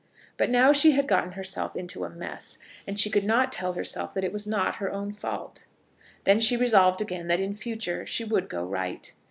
But 0.35 0.49
now 0.49 0.73
she 0.73 0.93
had 0.93 1.07
gotten 1.07 1.33
herself 1.33 1.75
into 1.75 2.05
a 2.05 2.09
mess, 2.09 2.57
and 2.87 2.99
she 2.99 3.11
could 3.11 3.23
not 3.23 3.51
tell 3.51 3.73
herself 3.73 4.15
that 4.15 4.23
it 4.23 4.33
was 4.33 4.47
not 4.47 4.77
her 4.77 4.91
own 4.91 5.13
fault. 5.13 5.65
Then 6.23 6.39
she 6.39 6.57
resolved 6.57 7.01
again 7.01 7.27
that 7.27 7.39
in 7.39 7.53
future 7.53 8.03
she 8.07 8.23
would 8.23 8.49
go 8.49 8.63
right. 8.65 9.13